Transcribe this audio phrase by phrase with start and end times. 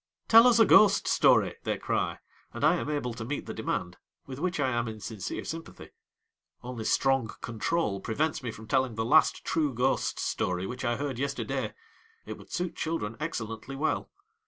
[0.29, 2.17] 'Tell us a ghost story!' they cry,
[2.53, 5.91] and I am able to meet the demand, with which I am in sincere sympathy.
[6.63, 11.19] Only strong control prevents me from telling the last true ghost story which I heard
[11.19, 11.75] yesterday.
[12.25, 14.09] It would suit children excellently well.